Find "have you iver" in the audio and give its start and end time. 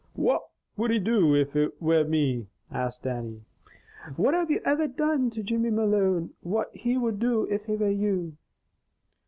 4.33-4.87